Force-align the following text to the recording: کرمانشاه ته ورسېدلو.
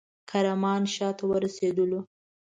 کرمانشاه 0.29 1.11
ته 1.17 1.23
ورسېدلو. 1.29 1.99